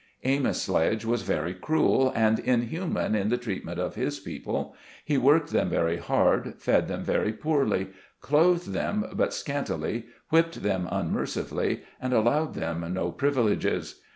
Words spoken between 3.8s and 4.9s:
his people.